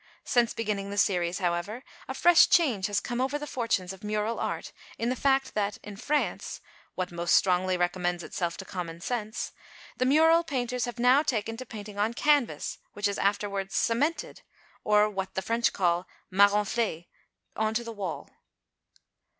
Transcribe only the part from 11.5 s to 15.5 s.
to painting on canvas, which is afterwards cemented, or what the